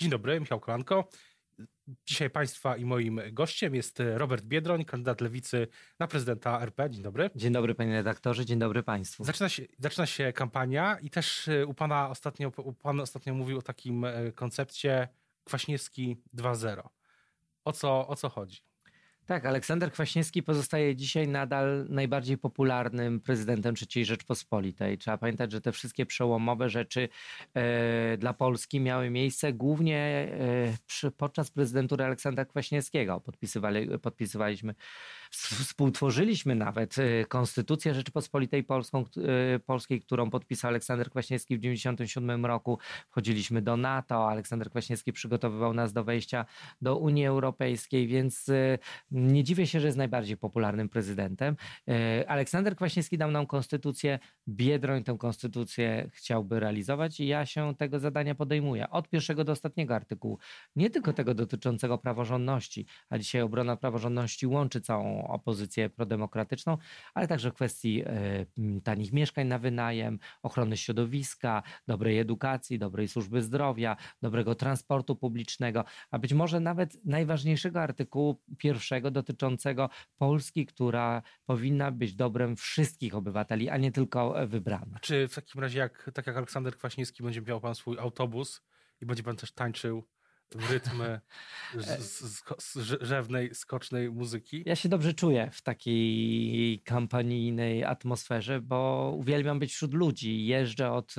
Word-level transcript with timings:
Dzień 0.00 0.10
dobry, 0.10 0.40
Michał 0.40 0.60
Kolanko. 0.60 1.08
Dzisiaj 2.06 2.30
Państwa 2.30 2.76
i 2.76 2.84
moim 2.84 3.20
gościem 3.32 3.74
jest 3.74 4.02
Robert 4.14 4.44
Biedroń, 4.44 4.84
kandydat 4.84 5.20
lewicy 5.20 5.68
na 5.98 6.06
prezydenta 6.06 6.60
RP. 6.60 6.90
Dzień 6.90 7.02
dobry. 7.02 7.30
Dzień 7.34 7.52
dobry 7.52 7.74
panie 7.74 7.92
redaktorze, 7.92 8.46
dzień 8.46 8.58
dobry 8.58 8.82
Państwu. 8.82 9.24
Zaczyna 9.24 9.48
się, 9.48 9.66
zaczyna 9.78 10.06
się 10.06 10.32
kampania 10.32 10.98
i 10.98 11.10
też 11.10 11.50
u 11.66 11.74
Pana 11.74 12.10
ostatnio, 12.10 12.52
u 12.56 12.72
pan 12.72 13.00
ostatnio 13.00 13.34
mówił 13.34 13.58
o 13.58 13.62
takim 13.62 14.04
e, 14.04 14.32
koncepcie 14.32 15.08
Kwaśniewski 15.44 16.16
2.0. 16.34 16.88
O 17.64 17.72
co, 17.72 18.08
o 18.08 18.16
co 18.16 18.28
chodzi? 18.28 18.67
Tak, 19.28 19.46
Aleksander 19.46 19.92
Kwaśniewski 19.92 20.42
pozostaje 20.42 20.96
dzisiaj 20.96 21.28
nadal 21.28 21.86
najbardziej 21.88 22.38
popularnym 22.38 23.20
prezydentem 23.20 23.74
III 23.94 24.04
Rzeczpospolitej. 24.04 24.98
Trzeba 24.98 25.18
pamiętać, 25.18 25.52
że 25.52 25.60
te 25.60 25.72
wszystkie 25.72 26.06
przełomowe 26.06 26.68
rzeczy 26.68 27.08
e, 27.54 28.16
dla 28.16 28.34
Polski 28.34 28.80
miały 28.80 29.10
miejsce 29.10 29.52
głównie 29.52 29.98
e, 29.98 30.76
przy, 30.86 31.10
podczas 31.10 31.50
prezydentury 31.50 32.04
Aleksandra 32.04 32.44
Kwaśniewskiego. 32.44 33.20
Podpisywali, 33.20 33.98
podpisywaliśmy, 33.98 34.74
współtworzyliśmy 35.30 36.54
nawet 36.54 36.98
e, 36.98 37.24
Konstytucję 37.24 37.94
Rzeczypospolitej 37.94 38.64
Polską, 38.64 39.04
e, 39.54 39.58
Polskiej, 39.58 40.00
którą 40.00 40.30
podpisał 40.30 40.68
Aleksander 40.68 41.10
Kwaśniewski 41.10 41.56
w 41.56 41.60
1997 41.60 42.46
roku. 42.46 42.78
Wchodziliśmy 43.08 43.62
do 43.62 43.76
NATO, 43.76 44.30
Aleksander 44.30 44.70
Kwaśniewski 44.70 45.12
przygotowywał 45.12 45.74
nas 45.74 45.92
do 45.92 46.04
wejścia 46.04 46.44
do 46.80 46.96
Unii 46.96 47.26
Europejskiej, 47.26 48.06
więc 48.06 48.48
e, 48.48 48.78
nie 49.18 49.44
dziwię 49.44 49.66
się, 49.66 49.80
że 49.80 49.86
jest 49.86 49.98
najbardziej 49.98 50.36
popularnym 50.36 50.88
prezydentem. 50.88 51.56
E, 51.88 52.24
Aleksander 52.30 52.76
Kwaśniewski 52.76 53.18
dał 53.18 53.30
nam 53.30 53.46
konstytucję, 53.46 54.18
Biedroń 54.48 55.04
tę 55.04 55.16
konstytucję 55.18 56.10
chciałby 56.12 56.60
realizować 56.60 57.20
i 57.20 57.26
ja 57.26 57.46
się 57.46 57.74
tego 57.74 57.98
zadania 57.98 58.34
podejmuję. 58.34 58.90
Od 58.90 59.08
pierwszego 59.08 59.44
do 59.44 59.52
ostatniego 59.52 59.94
artykułu. 59.94 60.38
Nie 60.76 60.90
tylko 60.90 61.12
tego 61.12 61.34
dotyczącego 61.34 61.98
praworządności, 61.98 62.86
a 63.10 63.18
dzisiaj 63.18 63.42
obrona 63.42 63.76
praworządności 63.76 64.46
łączy 64.46 64.80
całą 64.80 65.28
opozycję 65.28 65.90
prodemokratyczną, 65.90 66.78
ale 67.14 67.28
także 67.28 67.50
kwestii 67.50 68.02
e, 68.06 68.46
tanich 68.84 69.12
mieszkań 69.12 69.46
na 69.46 69.58
wynajem, 69.58 70.18
ochrony 70.42 70.76
środowiska, 70.76 71.62
dobrej 71.86 72.18
edukacji, 72.18 72.78
dobrej 72.78 73.08
służby 73.08 73.42
zdrowia, 73.42 73.96
dobrego 74.22 74.54
transportu 74.54 75.16
publicznego, 75.16 75.84
a 76.10 76.18
być 76.18 76.32
może 76.32 76.60
nawet 76.60 77.04
najważniejszego 77.04 77.82
artykułu 77.82 78.40
pierwszego, 78.58 79.07
dotyczącego 79.10 79.90
Polski, 80.16 80.66
która 80.66 81.22
powinna 81.46 81.90
być 81.90 82.14
dobrem 82.14 82.56
wszystkich 82.56 83.14
obywateli, 83.14 83.68
a 83.68 83.76
nie 83.76 83.92
tylko 83.92 84.46
wybranych. 84.46 85.00
Czy 85.00 85.28
w 85.28 85.34
takim 85.34 85.60
razie, 85.60 85.78
jak, 85.78 86.10
tak 86.14 86.26
jak 86.26 86.36
Aleksander 86.36 86.76
Kwaśniewski, 86.76 87.22
będzie 87.22 87.42
miał 87.42 87.60
pan 87.60 87.74
swój 87.74 87.98
autobus 87.98 88.62
i 89.00 89.06
będzie 89.06 89.22
pan 89.22 89.36
też 89.36 89.52
tańczył 89.52 90.04
w 90.54 90.70
rytmy 90.70 91.20
rzewnej, 93.00 93.54
skocznej 93.54 94.10
muzyki. 94.10 94.62
Ja 94.66 94.76
się 94.76 94.88
dobrze 94.88 95.14
czuję 95.14 95.50
w 95.52 95.62
takiej 95.62 96.82
kampanijnej 96.84 97.84
atmosferze, 97.84 98.60
bo 98.60 99.12
uwielbiam 99.16 99.58
być 99.58 99.72
wśród 99.72 99.94
ludzi. 99.94 100.46
Jeżdżę 100.46 100.92
od 100.92 101.14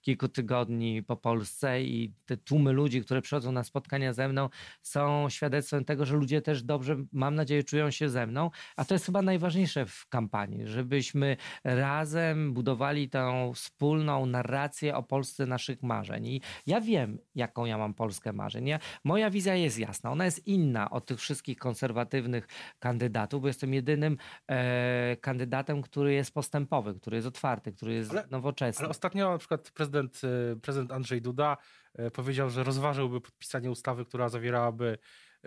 kilku 0.00 0.28
tygodni 0.28 1.02
po 1.02 1.16
Polsce 1.16 1.82
i 1.82 2.14
te 2.26 2.36
tłumy 2.36 2.72
ludzi, 2.72 3.02
które 3.02 3.22
przychodzą 3.22 3.52
na 3.52 3.64
spotkania 3.64 4.12
ze 4.12 4.28
mną, 4.28 4.48
są 4.82 5.30
świadectwem 5.30 5.84
tego, 5.84 6.04
że 6.04 6.16
ludzie 6.16 6.42
też 6.42 6.62
dobrze, 6.62 6.96
mam 7.12 7.34
nadzieję, 7.34 7.64
czują 7.64 7.90
się 7.90 8.08
ze 8.08 8.26
mną. 8.26 8.50
A 8.76 8.84
to 8.84 8.94
jest 8.94 9.06
chyba 9.06 9.22
najważniejsze 9.22 9.86
w 9.86 10.06
kampanii, 10.08 10.66
żebyśmy 10.66 11.36
razem 11.64 12.54
budowali 12.54 13.08
tę 13.08 13.52
wspólną 13.54 14.26
narrację 14.26 14.96
o 14.96 15.02
Polsce 15.02 15.46
naszych 15.46 15.82
marzeń. 15.82 16.26
I 16.26 16.40
ja 16.66 16.80
wiem, 16.80 17.18
jaką 17.34 17.64
ja 17.64 17.78
mam 17.78 17.94
Polskę 17.94 18.32
marzeń 18.32 18.73
moja 19.04 19.30
wizja 19.30 19.54
jest 19.54 19.78
jasna. 19.78 20.10
Ona 20.10 20.24
jest 20.24 20.46
inna 20.46 20.90
od 20.90 21.06
tych 21.06 21.18
wszystkich 21.18 21.58
konserwatywnych 21.58 22.46
kandydatów, 22.78 23.42
bo 23.42 23.48
jestem 23.48 23.74
jedynym 23.74 24.16
e, 24.48 25.16
kandydatem, 25.20 25.82
który 25.82 26.14
jest 26.14 26.34
postępowy, 26.34 26.94
który 26.94 27.16
jest 27.16 27.28
otwarty, 27.28 27.72
który 27.72 27.94
jest 27.94 28.10
ale, 28.10 28.26
nowoczesny. 28.30 28.84
Ale 28.84 28.90
ostatnio 28.90 29.30
na 29.30 29.38
przykład 29.38 29.70
prezydent, 29.70 30.20
e, 30.24 30.56
prezydent 30.56 30.92
Andrzej 30.92 31.22
Duda 31.22 31.56
e, 31.94 32.10
powiedział, 32.10 32.50
że 32.50 32.64
rozważyłby 32.64 33.20
podpisanie 33.20 33.70
ustawy, 33.70 34.04
która 34.04 34.28
zawierałaby 34.28 34.98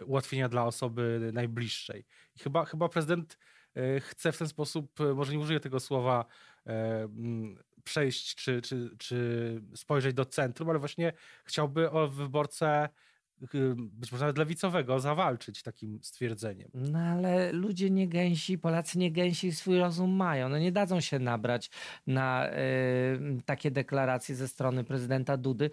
ułatwienia 0.06 0.50
dla 0.50 0.66
osoby 0.66 1.32
najbliższej. 1.34 2.06
I 2.36 2.40
chyba, 2.40 2.66
chyba 2.66 2.90
prezydent 2.90 3.38
e, 3.76 4.00
chce 4.00 4.32
w 4.32 4.38
ten 4.38 4.48
sposób, 4.48 5.00
może 5.16 5.32
nie 5.32 5.40
użyję 5.40 5.60
tego 5.60 5.80
słowa, 5.80 6.26
przejść 7.84 8.36
czy, 8.36 8.62
czy, 8.62 8.90
czy 8.98 9.62
spojrzeć 9.76 10.14
do 10.14 10.26
centrum, 10.26 10.70
ale 10.70 10.80
właśnie 10.80 11.14
chciałby 11.46 11.92
o 11.92 12.08
wyborcę 12.08 12.90
być 13.74 14.12
może 14.12 14.24
nawet 14.24 14.38
lewicowego 14.38 15.00
zawalczyć 15.00 15.64
takim 15.64 16.00
stwierdzeniem. 16.02 16.70
No 16.74 17.00
ale 17.00 17.52
ludzie 17.52 17.90
nie 17.90 18.08
gęsi, 18.08 18.58
Polacy 18.58 19.00
nie 19.00 19.12
gęsi 19.12 19.52
swój 19.52 19.80
rozum 19.80 20.12
mają. 20.12 20.50
No 20.50 20.58
nie 20.58 20.72
dadzą 20.72 21.02
się 21.02 21.20
nabrać 21.20 21.70
na 22.08 22.50
y, 22.50 23.42
takie 23.46 23.72
deklaracje 23.72 24.36
ze 24.36 24.48
strony 24.48 24.84
prezydenta 24.84 25.38
Dudy. 25.38 25.70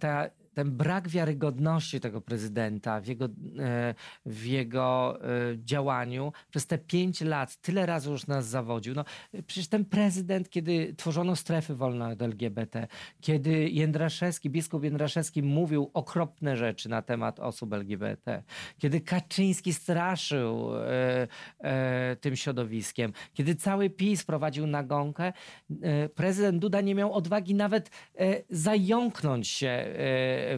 Ta 0.00 0.30
ten 0.54 0.76
brak 0.76 1.08
wiarygodności 1.08 2.00
tego 2.00 2.20
prezydenta 2.20 3.00
w 3.00 3.06
jego, 3.06 3.24
e, 3.58 3.94
w 4.26 4.46
jego 4.46 5.18
e, 5.20 5.28
działaniu 5.58 6.32
przez 6.50 6.66
te 6.66 6.78
pięć 6.78 7.20
lat 7.20 7.56
tyle 7.56 7.86
razy 7.86 8.10
już 8.10 8.26
nas 8.26 8.46
zawodził. 8.46 8.94
No, 8.94 9.04
przecież 9.46 9.68
ten 9.68 9.84
prezydent, 9.84 10.50
kiedy 10.50 10.94
tworzono 10.96 11.36
strefy 11.36 11.74
wolne 11.74 12.08
od 12.08 12.22
LGBT, 12.22 12.86
kiedy 13.20 13.68
Jędraszewski, 13.68 14.50
biskup 14.50 14.84
Jędraszewski 14.84 15.42
mówił 15.42 15.90
okropne 15.94 16.56
rzeczy 16.56 16.88
na 16.88 17.02
temat 17.02 17.40
osób 17.40 17.72
LGBT, 17.72 18.42
kiedy 18.78 19.00
Kaczyński 19.00 19.72
straszył 19.72 20.70
e, 21.58 22.16
tym 22.20 22.36
środowiskiem, 22.36 23.12
kiedy 23.34 23.54
cały 23.54 23.90
PiS 23.90 24.24
prowadził 24.24 24.66
nagonkę, 24.66 25.32
prezydent 26.14 26.58
Duda 26.58 26.80
nie 26.80 26.94
miał 26.94 27.12
odwagi 27.12 27.54
nawet 27.54 27.90
zająknąć 28.50 29.48
się 29.48 29.84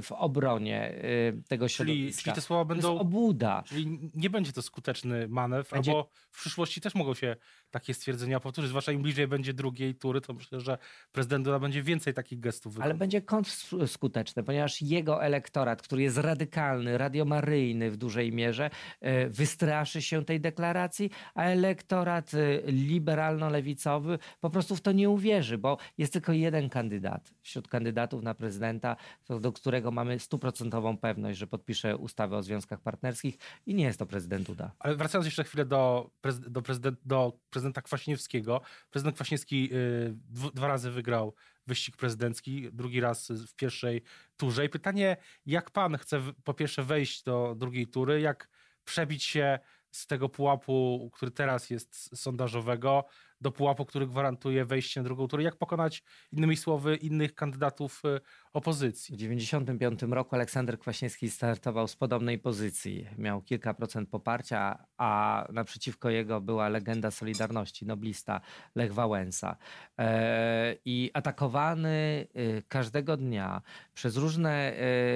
w 0.02 0.12
obronie 0.12 0.94
y, 1.04 1.42
tego 1.48 1.68
środowiska. 1.68 2.12
Czyli, 2.12 2.22
czyli 2.22 2.34
te 2.34 2.40
słowa 2.40 2.64
będą... 2.64 2.98
obłuda. 2.98 3.62
Czyli 3.66 4.10
nie 4.14 4.30
będzie 4.30 4.52
to 4.52 4.62
skuteczny 4.62 5.28
manewr, 5.28 5.70
będzie... 5.70 5.90
albo 5.90 6.10
w 6.30 6.40
przyszłości 6.40 6.80
też 6.80 6.94
mogą 6.94 7.14
się 7.14 7.36
takie 7.76 7.94
stwierdzenia 7.94 8.40
powtórzyć, 8.40 8.68
zwłaszcza 8.68 8.92
im 8.92 9.02
bliżej 9.02 9.28
będzie 9.28 9.54
drugiej 9.54 9.94
tury, 9.94 10.20
to 10.20 10.32
myślę, 10.32 10.60
że 10.60 10.78
prezydent 11.12 11.44
Duda 11.44 11.58
będzie 11.58 11.82
więcej 11.82 12.14
takich 12.14 12.40
gestów 12.40 12.72
wykonał. 12.72 12.90
Ale 12.90 12.98
będzie 12.98 13.22
kontrskuteczny, 13.22 14.42
ponieważ 14.42 14.82
jego 14.82 15.24
elektorat, 15.24 15.82
który 15.82 16.02
jest 16.02 16.18
radykalny, 16.18 16.98
radiomaryjny 16.98 17.90
w 17.90 17.96
dużej 17.96 18.32
mierze, 18.32 18.70
y, 19.02 19.30
wystraszy 19.30 20.02
się 20.02 20.24
tej 20.24 20.40
deklaracji, 20.40 21.10
a 21.34 21.42
elektorat 21.42 22.34
y, 22.34 22.62
liberalno-lewicowy 22.66 24.18
po 24.40 24.50
prostu 24.50 24.76
w 24.76 24.80
to 24.80 24.92
nie 24.92 25.10
uwierzy, 25.10 25.58
bo 25.58 25.78
jest 25.98 26.12
tylko 26.12 26.32
jeden 26.32 26.68
kandydat 26.68 27.34
wśród 27.42 27.68
kandydatów 27.68 28.22
na 28.22 28.34
prezydenta, 28.34 28.96
do 29.40 29.52
którego 29.52 29.90
mamy 29.90 30.18
stuprocentową 30.18 30.98
pewność, 30.98 31.38
że 31.38 31.46
podpisze 31.46 31.96
ustawę 31.96 32.36
o 32.36 32.42
związkach 32.42 32.80
partnerskich 32.80 33.38
i 33.66 33.74
nie 33.74 33.84
jest 33.84 33.98
to 33.98 34.06
prezydent 34.06 34.46
Duda. 34.46 34.70
Ale 34.78 34.96
wracając 34.96 35.26
jeszcze 35.26 35.44
chwilę 35.44 35.64
do, 35.64 36.10
do, 36.48 36.62
prezydent, 36.62 36.98
do 37.04 37.38
prezydenta 37.50 37.65
Kwaśniewskiego. 37.74 38.60
Prezydent 38.90 39.16
Kwaśniewski 39.16 39.70
y, 39.72 40.14
dwa 40.54 40.68
razy 40.68 40.90
wygrał 40.90 41.34
wyścig 41.66 41.96
prezydencki, 41.96 42.68
drugi 42.72 43.00
raz 43.00 43.30
w 43.30 43.54
pierwszej 43.54 44.02
turze. 44.36 44.64
I 44.64 44.68
pytanie, 44.68 45.16
jak 45.46 45.70
pan 45.70 45.98
chce 45.98 46.20
po 46.44 46.54
pierwsze 46.54 46.82
wejść 46.82 47.22
do 47.22 47.54
drugiej 47.58 47.86
tury, 47.86 48.20
jak 48.20 48.48
przebić 48.84 49.24
się 49.24 49.58
z 49.90 50.06
tego 50.06 50.28
pułapu, 50.28 51.10
który 51.12 51.30
teraz 51.30 51.70
jest 51.70 52.16
sondażowego, 52.16 53.04
do 53.40 53.52
pułapu, 53.52 53.84
który 53.84 54.06
gwarantuje 54.06 54.64
wejście 54.64 55.00
na 55.00 55.04
drugą 55.04 55.28
turę. 55.28 55.42
Jak 55.42 55.56
pokonać, 55.56 56.02
innymi 56.32 56.56
słowy, 56.56 56.96
innych 56.96 57.34
kandydatów 57.34 58.02
y, 58.04 58.20
opozycji? 58.56 59.14
W 59.14 59.18
1995 59.18 60.14
roku 60.14 60.34
Aleksander 60.34 60.78
Kwaśniewski 60.78 61.30
startował 61.30 61.88
z 61.88 61.96
podobnej 61.96 62.38
pozycji. 62.38 63.06
Miał 63.18 63.42
kilka 63.42 63.74
procent 63.74 64.08
poparcia, 64.08 64.84
a 64.98 65.44
naprzeciwko 65.52 66.10
jego 66.10 66.40
była 66.40 66.68
legenda 66.68 67.10
Solidarności, 67.10 67.86
noblista 67.86 68.40
Lech 68.74 68.94
Wałęsa. 68.94 69.56
E, 69.98 70.76
I 70.84 71.10
atakowany 71.14 72.26
y, 72.36 72.62
każdego 72.68 73.16
dnia 73.16 73.62
przez 73.94 74.16
różne 74.16 74.72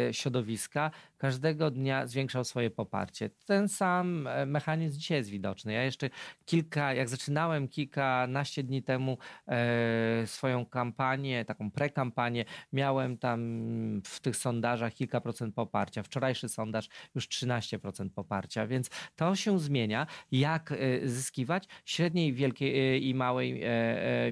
y, 0.08 0.14
środowiska, 0.14 0.90
każdego 1.20 1.70
dnia 1.70 2.06
zwiększał 2.06 2.44
swoje 2.44 2.70
poparcie. 2.70 3.30
Ten 3.46 3.68
sam 3.68 4.26
e, 4.26 4.46
mechanizm 4.46 4.98
dzisiaj 4.98 5.18
jest 5.18 5.30
widoczny. 5.30 5.72
Ja 5.72 5.82
jeszcze 5.82 6.10
kilka, 6.44 6.94
jak 6.94 7.08
zaczynałem 7.08 7.68
kilkanaście 7.68 8.62
dni 8.62 8.82
temu 8.82 9.18
e, 9.48 10.26
swoją 10.26 10.66
kampanię, 10.66 11.44
taką 11.44 11.70
prekampanię, 11.70 12.44
miałem 12.72 13.18
tam 13.18 13.29
tam 13.30 14.02
w 14.04 14.20
tych 14.20 14.36
sondażach 14.36 14.94
kilka 14.94 15.20
procent 15.20 15.54
poparcia. 15.54 16.02
Wczorajszy 16.02 16.48
sondaż 16.48 16.88
już 17.14 17.28
13% 17.28 18.10
poparcia, 18.10 18.66
więc 18.66 18.90
to 19.16 19.36
się 19.36 19.58
zmienia. 19.58 20.06
Jak 20.32 20.74
zyskiwać 21.04 21.68
średniej, 21.84 22.32
wielkiej 22.32 23.06
i 23.08 23.14
małej 23.14 23.62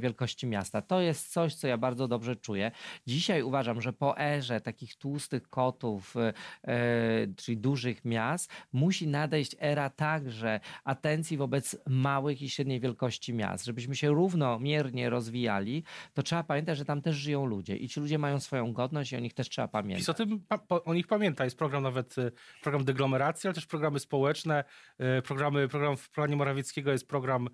wielkości 0.01 0.47
miasta? 0.47 0.83
To 0.83 1.01
jest 1.01 1.33
coś, 1.33 1.55
co 1.55 1.69
ja 1.69 1.79
bardzo 1.79 2.09
dobrze 2.09 2.37
czuję. 2.37 2.71
Dzisiaj 3.07 3.43
uważam, 3.43 3.81
że 3.81 3.93
po 3.93 4.19
erze 4.19 4.61
takich 4.61 4.97
tłustych 4.97 5.49
kotów, 5.49 6.15
czyli 7.37 7.59
dużych 7.59 8.05
miast, 8.05 8.51
musi 8.73 9.09
nadejść 9.09 9.57
era 9.59 9.91
także 9.91 10.61
atencji 10.85 11.37
wobec 11.37 11.77
małych 11.87 12.43
i 12.43 12.51
średniej 12.51 12.81
wielkości 12.81 13.35
miast. 13.35 13.65
Żebyśmy 13.65 13.97
się 13.97 14.09
równomiernie 14.09 15.11
rozwijali, 15.11 15.85
to 16.15 16.23
trzeba 16.23 16.43
pamiętać, 16.43 16.79
że 16.79 16.85
tam 16.85 17.03
też 17.03 17.17
żyją 17.17 17.47
ludzie 17.47 17.77
i 17.77 17.89
ci 17.89 18.01
ludzie 18.01 18.19
mają 18.19 18.41
swoją 18.41 18.73
godność 18.73 18.88
i 19.13 19.17
o 19.17 19.21
nich 19.21 19.35
też 19.35 19.49
trzeba 19.49 19.69
pamiętać. 19.69 19.99
PiS 19.99 20.09
o 20.09 20.15
tym 20.15 20.45
o 20.69 20.95
nich 20.95 21.07
pamięta. 21.07 21.45
Jest 21.45 21.59
program 21.59 21.83
nawet, 21.83 22.19
y, 22.19 22.33
program 22.63 22.85
deglomeracji, 22.85 23.49
ale 23.49 23.55
też 23.55 23.67
programy 23.67 24.01
społeczne. 24.01 24.65
Y, 25.19 25.23
programy, 25.23 25.69
program 25.69 25.97
w 25.97 26.11
planie 26.11 26.37
Morawieckiego 26.37 26.93
jest 26.93 27.09
program 27.09 27.49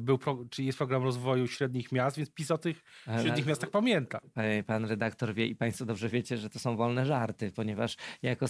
był 0.00 0.18
pro, 0.18 0.44
czy 0.50 0.62
jest 0.62 0.78
program 0.78 1.02
rozwoju 1.02 1.46
średnich 1.46 1.92
miast, 1.92 2.16
więc 2.16 2.30
PiS 2.30 2.50
o 2.50 2.58
tych 2.58 2.82
średnich 3.22 3.46
miastach 3.46 3.70
pamięta. 3.70 4.20
Pan 4.66 4.84
redaktor 4.84 5.34
wie 5.34 5.46
i 5.46 5.56
Państwo 5.56 5.84
dobrze 5.84 6.08
wiecie, 6.08 6.36
że 6.36 6.50
to 6.50 6.58
są 6.58 6.76
wolne 6.76 7.06
żarty, 7.06 7.52
ponieważ 7.52 7.96
jako 8.22 8.46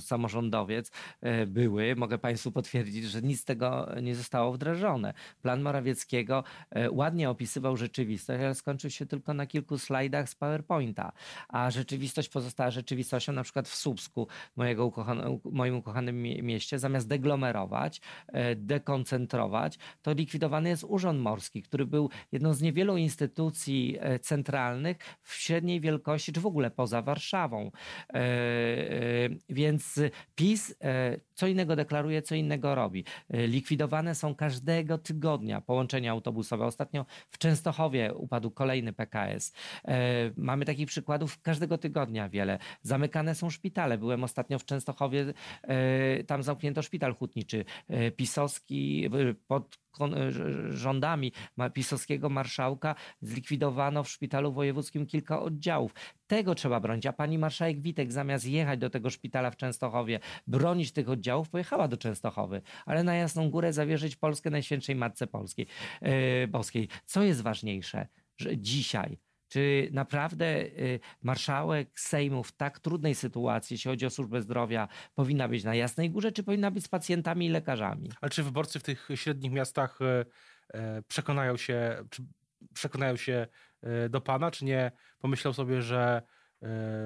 samorządowiec 0.00 0.90
e, 1.20 1.46
były, 1.46 1.96
mogę 1.96 2.18
Państwu 2.18 2.52
potwierdzić, 2.52 3.04
że 3.04 3.22
nic 3.22 3.40
z 3.40 3.44
tego 3.44 3.88
nie 4.02 4.14
zostało 4.14 4.52
wdrożone. 4.52 5.14
Plan 5.42 5.62
Morawieckiego 5.62 6.44
e, 6.70 6.90
ładnie 6.90 7.30
opisywał 7.30 7.76
rzeczywistość, 7.76 8.42
ale 8.42 8.54
skończył 8.54 8.90
się 8.90 9.06
tylko 9.06 9.34
na 9.34 9.46
kilku 9.46 9.78
slajdach 9.78 10.28
z 10.28 10.34
PowerPointa, 10.34 11.12
a 11.48 11.70
rzeczywistość 11.70 12.28
pozostała 12.28 12.70
rzeczywistością, 12.70 13.32
na 13.32 13.42
przykład 13.42 13.68
w 13.68 13.74
Słupsku, 13.74 14.28
mojego 14.56 14.86
ukochane, 14.86 15.38
moim 15.44 15.76
ukochanym 15.76 16.22
mieście, 16.22 16.78
zamiast 16.78 17.08
deglomerować, 17.08 18.00
dekoncentrować, 18.56 19.78
to 20.02 20.12
likwidowano 20.12 20.63
jest 20.68 20.84
Urząd 20.88 21.20
Morski, 21.20 21.62
który 21.62 21.86
był 21.86 22.10
jedną 22.32 22.54
z 22.54 22.62
niewielu 22.62 22.96
instytucji 22.96 23.96
e, 24.00 24.18
centralnych 24.18 24.96
w 25.22 25.34
średniej 25.34 25.80
wielkości, 25.80 26.32
czy 26.32 26.40
w 26.40 26.46
ogóle 26.46 26.70
poza 26.70 27.02
Warszawą. 27.02 27.70
E, 28.08 28.14
e, 28.14 29.28
więc 29.48 30.00
PiS 30.34 30.74
co 31.34 31.46
innego 31.46 31.76
deklaruje, 31.76 32.22
co 32.22 32.34
innego 32.34 32.74
robi. 32.74 33.04
Likwidowane 33.30 34.14
są 34.14 34.34
każdego 34.34 34.98
tygodnia 34.98 35.60
połączenia 35.60 36.12
autobusowe. 36.12 36.66
Ostatnio 36.66 37.06
w 37.30 37.38
Częstochowie 37.38 38.14
upadł 38.14 38.50
kolejny 38.50 38.92
PKS. 38.92 39.52
Mamy 40.36 40.64
takich 40.64 40.86
przykładów 40.86 41.42
każdego 41.42 41.78
tygodnia 41.78 42.28
wiele. 42.28 42.58
Zamykane 42.82 43.34
są 43.34 43.50
szpitale. 43.50 43.98
Byłem 43.98 44.24
ostatnio 44.24 44.58
w 44.58 44.64
Częstochowie, 44.64 45.34
tam 46.26 46.42
zamknięto 46.42 46.82
szpital 46.82 47.14
hutniczy. 47.14 47.64
Pisowski 48.16 49.10
pod 49.46 49.83
rządami 50.68 51.32
pisowskiego 51.72 52.28
marszałka 52.28 52.94
zlikwidowano 53.20 54.04
w 54.04 54.08
szpitalu 54.08 54.52
wojewódzkim 54.52 55.06
kilka 55.06 55.42
oddziałów. 55.42 55.94
Tego 56.26 56.54
trzeba 56.54 56.80
bronić. 56.80 57.06
A 57.06 57.12
pani 57.12 57.38
marszałek 57.38 57.80
Witek 57.80 58.12
zamiast 58.12 58.46
jechać 58.46 58.80
do 58.80 58.90
tego 58.90 59.10
szpitala 59.10 59.50
w 59.50 59.56
Częstochowie, 59.56 60.20
bronić 60.46 60.92
tych 60.92 61.08
oddziałów, 61.08 61.50
pojechała 61.50 61.88
do 61.88 61.96
Częstochowy, 61.96 62.62
ale 62.86 63.04
na 63.04 63.14
Jasną 63.14 63.50
Górę 63.50 63.72
zawierzyć 63.72 64.16
Polskę 64.16 64.50
Najświętszej 64.50 64.96
Matce 64.96 65.26
Polskiej, 65.26 65.66
yy, 66.02 66.48
Boskiej. 66.48 66.88
Co 67.04 67.22
jest 67.22 67.42
ważniejsze? 67.42 68.06
Że 68.36 68.58
dzisiaj 68.58 69.18
czy 69.48 69.88
naprawdę 69.92 70.60
y, 70.60 71.00
marszałek 71.22 72.00
Sejmu 72.00 72.42
w 72.42 72.52
tak 72.52 72.80
trudnej 72.80 73.14
sytuacji, 73.14 73.74
jeśli 73.74 73.90
chodzi 73.90 74.06
o 74.06 74.10
służbę 74.10 74.42
zdrowia, 74.42 74.88
powinna 75.14 75.48
być 75.48 75.64
na 75.64 75.74
Jasnej 75.74 76.10
Górze, 76.10 76.32
czy 76.32 76.42
powinna 76.42 76.70
być 76.70 76.84
z 76.84 76.88
pacjentami 76.88 77.46
i 77.46 77.48
lekarzami? 77.48 78.10
Ale 78.20 78.30
czy 78.30 78.42
wyborcy 78.42 78.78
w 78.78 78.82
tych 78.82 79.08
średnich 79.14 79.52
miastach 79.52 79.98
e, 80.02 80.24
e, 80.74 81.02
przekonają 81.02 81.56
się, 81.56 82.04
przekonają 82.74 83.16
się 83.16 83.46
e, 83.82 84.08
do 84.08 84.20
pana, 84.20 84.50
czy 84.50 84.64
nie 84.64 84.92
pomyślą 85.18 85.52
sobie, 85.52 85.82
że, 85.82 86.22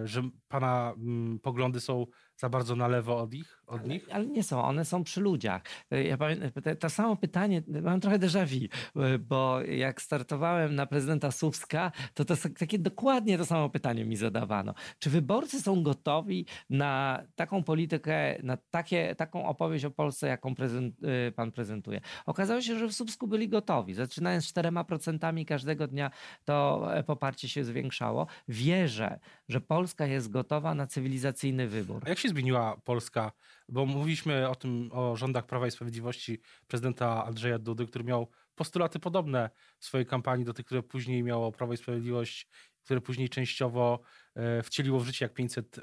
że 0.04 0.22
pana 0.48 0.94
mm, 0.96 1.38
poglądy 1.38 1.80
są 1.80 2.06
za 2.36 2.48
bardzo 2.48 2.76
na 2.76 2.88
lewo 2.88 3.18
od 3.18 3.32
nich? 3.32 3.62
Od 3.66 3.80
ale, 3.80 3.88
nich? 3.88 4.08
ale 4.12 4.26
nie 4.26 4.42
są, 4.42 4.64
one 4.64 4.84
są 4.84 5.04
przy 5.04 5.20
ludziach. 5.20 5.62
E, 5.90 6.04
ja 6.04 6.16
pamiętam, 6.16 6.50
to 6.78 6.90
samo 6.90 7.16
pytanie, 7.16 7.62
mam 7.82 8.00
trochę 8.00 8.18
déjà 8.18 8.46
vu, 8.46 8.68
e, 9.02 9.18
bo 9.18 9.60
jak 9.60 10.02
startowałem 10.02 10.74
na 10.74 10.86
prezydenta 10.86 11.30
Słupska, 11.30 11.92
to, 12.14 12.24
to 12.24 12.34
takie 12.58 12.78
dokładnie 12.78 13.38
to 13.38 13.46
samo 13.46 13.70
pytanie 13.70 14.04
mi 14.04 14.16
zadawano. 14.16 14.74
Czy 14.98 15.10
wyborcy 15.10 15.62
są 15.62 15.82
gotowi 15.82 16.46
na 16.70 17.22
taką 17.34 17.64
politykę, 17.64 18.42
na 18.42 18.56
takie, 18.70 19.14
taką 19.14 19.46
opowieść 19.46 19.84
o 19.84 19.90
Polsce, 19.90 20.28
jaką 20.28 20.54
prezent, 20.54 20.94
e, 21.04 21.32
pan 21.32 21.52
prezentuje? 21.52 22.00
Okazało 22.26 22.60
się, 22.60 22.78
że 22.78 22.88
w 22.88 22.92
Słupsku 22.92 23.26
byli 23.26 23.48
gotowi. 23.48 23.94
Zaczynając 23.94 24.44
z 24.44 24.52
4% 24.52 25.44
każdego 25.44 25.86
dnia 25.86 26.10
to 26.44 26.88
poparcie 27.06 27.48
się 27.48 27.64
zwiększało. 27.64 28.26
Wierzę, 28.48 29.18
że 29.48 29.60
Polska 29.60 30.06
jest 30.06 30.30
gotowa 30.30 30.37
na 30.74 30.86
cywilizacyjny 30.86 31.68
wybór. 31.68 32.02
A 32.06 32.08
jak 32.08 32.18
się 32.18 32.28
zmieniła 32.28 32.76
Polska? 32.84 33.32
Bo 33.68 33.86
mówiliśmy 33.86 34.48
o 34.48 34.54
tym, 34.54 34.90
o 34.92 35.16
rządach 35.16 35.46
Prawa 35.46 35.66
i 35.66 35.70
Sprawiedliwości 35.70 36.40
prezydenta 36.66 37.24
Andrzeja 37.24 37.58
Dudy, 37.58 37.86
który 37.86 38.04
miał 38.04 38.28
postulaty 38.54 38.98
podobne 38.98 39.50
w 39.78 39.84
swojej 39.84 40.06
kampanii 40.06 40.44
do 40.44 40.54
tych, 40.54 40.66
które 40.66 40.82
później 40.82 41.22
miało 41.22 41.52
Prawo 41.52 41.72
i 41.72 41.76
Sprawiedliwość, 41.76 42.48
które 42.84 43.00
później 43.00 43.28
częściowo 43.28 44.00
e, 44.34 44.62
wcieliło 44.62 45.00
w 45.00 45.06
życie 45.06 45.24
jak 45.24 45.34
500. 45.34 45.80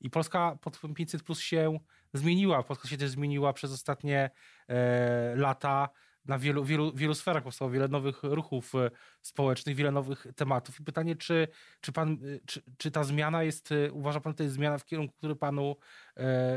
I 0.00 0.10
Polska 0.10 0.58
pod 0.60 0.80
500 0.94 1.22
się 1.38 1.78
zmieniła. 2.14 2.62
Polska 2.62 2.88
się 2.88 2.96
też 2.96 3.10
zmieniła 3.10 3.52
przez 3.52 3.72
ostatnie 3.72 4.30
e, 4.68 5.36
lata 5.36 5.88
na 6.24 6.38
wielu, 6.38 6.64
wielu, 6.64 6.92
wielu 6.94 7.14
sferach 7.14 7.42
powstało 7.42 7.70
wiele 7.70 7.88
nowych 7.88 8.22
ruchów 8.22 8.74
e, 8.74 8.90
społecznych, 9.22 9.76
wiele 9.76 9.90
nowych 9.90 10.26
tematów. 10.36 10.80
I 10.80 10.84
pytanie, 10.84 11.16
czy, 11.16 11.48
czy, 11.80 11.92
pan, 11.92 12.12
e, 12.12 12.16
czy, 12.46 12.62
czy 12.78 12.90
ta 12.90 13.04
zmiana 13.04 13.42
jest, 13.42 13.72
e, 13.72 13.92
uważa 13.92 14.20
pan, 14.20 14.34
to 14.34 14.42
jest 14.42 14.54
zmiana 14.54 14.78
w 14.78 14.84
kierunku, 14.84 15.14
który 15.16 15.36
panu, 15.36 15.76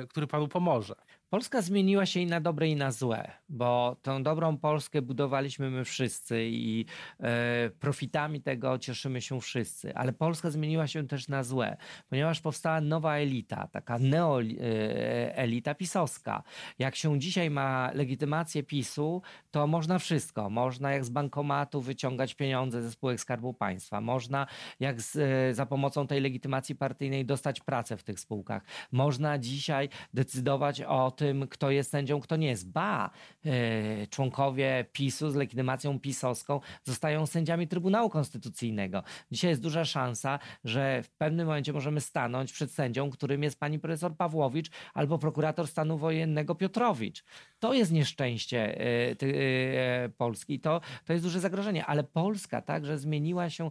który 0.10 0.28
panu 0.28 0.48
pomoże? 0.48 0.96
Polska 1.36 1.62
zmieniła 1.62 2.06
się 2.06 2.20
i 2.20 2.26
na 2.26 2.42
dobre, 2.42 2.68
i 2.68 2.76
na 2.76 2.92
złe, 2.92 3.32
bo 3.50 3.96
tą 4.02 4.24
dobrą 4.24 4.58
Polskę 4.58 5.02
budowaliśmy 5.02 5.70
my 5.70 5.86
wszyscy 5.86 6.46
i 6.46 6.86
e, 7.20 7.70
profitami 7.80 8.42
tego 8.42 8.80
cieszymy 8.80 9.22
się 9.22 9.42
wszyscy, 9.42 9.96
ale 9.96 10.14
Polska 10.14 10.50
zmieniła 10.52 10.88
się 10.88 11.08
też 11.08 11.28
na 11.28 11.44
złe, 11.44 11.78
ponieważ 12.10 12.42
powstała 12.42 12.82
nowa 12.82 13.16
elita, 13.16 13.68
taka 13.68 14.00
neoelita 14.00 15.72
e, 15.72 15.76
pisowska. 15.76 16.44
Jak 16.80 16.96
się 16.96 17.20
dzisiaj 17.20 17.50
ma 17.50 17.92
legitymację 17.94 18.64
PiSu, 18.64 19.22
to 19.52 19.68
można 19.68 20.00
wszystko. 20.00 20.50
Można 20.50 20.92
jak 20.92 21.06
z 21.06 21.10
bankomatu 21.10 21.82
wyciągać 21.82 22.36
pieniądze 22.36 22.82
ze 22.82 22.92
spółek 22.92 23.20
Skarbu 23.20 23.54
Państwa. 23.54 24.02
Można 24.02 24.48
jak 24.80 25.02
z, 25.02 25.16
e, 25.16 25.54
za 25.54 25.66
pomocą 25.66 26.08
tej 26.08 26.22
legitymacji 26.22 26.76
partyjnej 26.76 27.26
dostać 27.26 27.62
pracę 27.62 27.98
w 27.98 28.04
tych 28.04 28.20
spółkach. 28.20 28.64
Można 28.92 29.38
dzisiaj 29.38 29.90
decydować 30.14 30.82
o 30.82 31.12
tym, 31.12 31.25
kto 31.50 31.72
jest 31.72 31.92
sędzią, 31.92 32.22
kto 32.22 32.36
nie 32.36 32.48
jest. 32.48 32.72
Ba, 32.72 33.10
e, 33.46 34.08
członkowie 34.08 34.86
PiSu 34.92 35.30
z 35.30 35.36
legitymacją 35.36 36.00
pisowską 36.00 36.60
zostają 36.84 37.26
sędziami 37.26 37.68
Trybunału 37.68 38.10
Konstytucyjnego. 38.10 39.04
Dzisiaj 39.32 39.50
jest 39.50 39.62
duża 39.62 39.86
szansa, 39.86 40.40
że 40.64 41.04
w 41.04 41.10
pewnym 41.10 41.48
momencie 41.48 41.74
możemy 41.74 42.02
stanąć 42.02 42.54
przed 42.54 42.72
sędzią, 42.72 43.10
którym 43.10 43.44
jest 43.44 43.60
pani 43.60 43.80
profesor 43.80 44.16
Pawłowicz 44.16 44.70
albo 44.94 45.18
prokurator 45.18 45.68
stanu 45.68 45.98
wojennego 45.98 46.56
Piotrowicz. 46.56 47.24
To 47.60 47.74
jest 47.74 47.92
nieszczęście 47.92 48.80
e, 48.80 49.16
e, 49.22 50.10
Polski. 50.10 50.60
To, 50.60 50.82
to 51.06 51.14
jest 51.14 51.26
duże 51.26 51.40
zagrożenie, 51.40 51.86
ale 51.86 52.04
Polska 52.04 52.62
także 52.62 52.98
zmieniła 52.98 53.50
się 53.50 53.70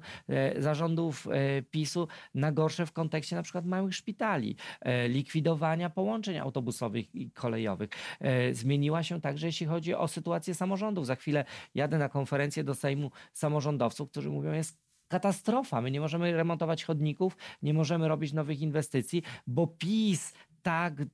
zarządów 0.58 1.28
PiSu 1.70 2.08
na 2.34 2.52
gorsze 2.52 2.86
w 2.86 2.92
kontekście 2.92 3.36
na 3.36 3.42
przykład 3.42 3.66
małych 3.66 3.94
szpitali, 3.94 4.56
likwidowania 5.08 5.90
połączeń 5.90 6.38
autobusowych 6.38 7.14
i 7.14 7.30
kolejowych. 7.44 7.90
E, 8.20 8.54
zmieniła 8.54 9.02
się 9.02 9.20
także, 9.20 9.46
jeśli 9.46 9.66
chodzi 9.66 9.94
o 9.94 10.08
sytuację 10.08 10.54
samorządów. 10.54 11.06
Za 11.06 11.16
chwilę 11.16 11.44
jadę 11.74 11.98
na 11.98 12.08
konferencję 12.08 12.64
do 12.64 12.74
Sejmu 12.74 13.10
samorządowców, 13.32 14.10
którzy 14.10 14.30
mówią, 14.30 14.52
jest 14.52 14.84
katastrofa. 15.08 15.80
My 15.80 15.90
nie 15.90 16.00
możemy 16.00 16.32
remontować 16.32 16.84
chodników, 16.84 17.36
nie 17.62 17.74
możemy 17.74 18.08
robić 18.08 18.32
nowych 18.32 18.60
inwestycji, 18.60 19.22
bo 19.46 19.66
PiS 19.66 20.32
tak, 20.62 21.00
e, 21.00 21.04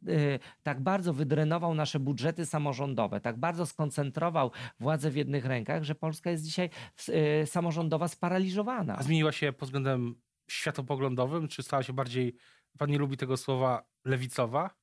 tak 0.63 0.81
bardzo 0.81 1.13
wydrenował 1.13 1.75
nasze 1.75 2.01
budżety 2.01 2.47
samorządowe, 2.47 3.21
tak 3.21 3.37
bardzo 3.37 3.67
skoncentrował 3.67 4.51
władzę 4.81 5.11
w 5.11 5.17
jednych 5.17 5.45
rękach, 5.45 5.85
że 5.85 5.95
Polska 5.95 6.31
jest 6.31 6.45
dzisiaj 6.45 6.71
e, 7.09 7.47
samorządowa 7.47 8.09
sparaliżowana. 8.09 8.97
A 8.99 9.03
zmieniła 9.03 9.33
się 9.33 9.53
pod 9.53 9.69
względem 9.69 10.15
światopoglądowym? 10.51 11.49
Czy 11.49 11.63
stała 11.63 11.83
się 11.83 11.93
bardziej, 11.93 12.37
pan 12.79 12.91
nie 12.91 12.99
lubi 12.99 13.17
tego 13.17 13.37
słowa, 13.37 13.83
lewicowa? 14.05 14.80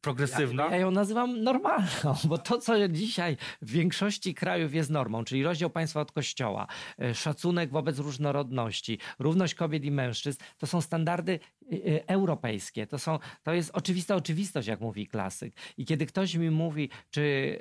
Progresywna. 0.00 0.64
Ja, 0.64 0.70
ja, 0.70 0.76
ją 0.76 0.90
nazywam 0.90 1.42
normalną, 1.42 2.14
bo 2.24 2.38
to, 2.38 2.58
co 2.58 2.88
dzisiaj 2.88 3.36
w 3.62 3.70
większości 3.70 4.34
krajów 4.34 4.74
jest 4.74 4.90
normą, 4.90 5.24
czyli 5.24 5.42
rozdział 5.42 5.70
państwa 5.70 6.00
od 6.00 6.12
kościoła, 6.12 6.66
e, 6.98 7.14
szacunek 7.14 7.70
wobec 7.70 7.98
różnorodności, 7.98 8.98
równość 9.18 9.54
kobiet 9.54 9.84
i 9.84 9.90
mężczyzn, 9.90 10.38
to 10.58 10.66
są 10.66 10.80
standardy 10.80 11.38
europejskie. 12.06 12.86
To, 12.86 12.98
są, 12.98 13.18
to 13.42 13.52
jest 13.54 13.70
oczywista 13.74 14.14
oczywistość, 14.14 14.68
jak 14.68 14.80
mówi 14.80 15.06
klasyk. 15.06 15.54
I 15.76 15.84
kiedy 15.84 16.06
ktoś 16.06 16.34
mi 16.34 16.50
mówi, 16.50 16.90
czy, 17.10 17.58